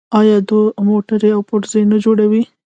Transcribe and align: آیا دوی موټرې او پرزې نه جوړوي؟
آیا 0.19 0.37
دوی 0.49 0.65
موټرې 0.87 1.29
او 1.35 1.41
پرزې 1.49 1.81
نه 1.91 1.97
جوړوي؟ 2.03 2.43